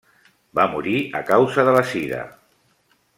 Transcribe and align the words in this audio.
Va 0.59 0.63
morir 0.75 0.95
a 1.21 1.23
causa 1.29 1.67
de 1.69 1.77
la 1.79 1.85
sida. 1.93 2.23